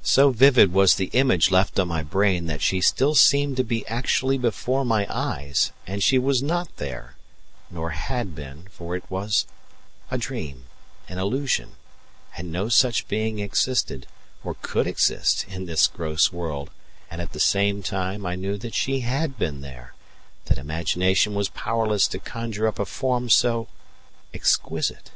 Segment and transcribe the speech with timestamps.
[0.00, 3.86] So vivid was the image left on my brain that she still seemed to be
[3.88, 7.16] actually before my eyes; and she was not there,
[7.70, 9.44] nor had been, for it was
[10.10, 10.64] a dream,
[11.10, 11.76] an illusion,
[12.38, 14.06] and no such being existed,
[14.42, 16.70] or could exist, in this gross world;
[17.10, 19.92] and at the same time I knew that she had been there
[20.46, 23.68] that imagination was powerless to conjure up a form so
[24.32, 25.10] exquisite.